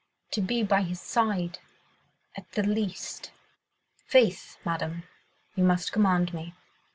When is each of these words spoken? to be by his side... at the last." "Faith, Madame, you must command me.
to 0.31 0.41
be 0.41 0.63
by 0.63 0.81
his 0.81 0.99
side... 0.99 1.59
at 2.35 2.51
the 2.53 2.63
last." 2.63 3.29
"Faith, 4.07 4.57
Madame, 4.65 5.03
you 5.55 5.63
must 5.63 5.91
command 5.91 6.33
me. 6.33 6.55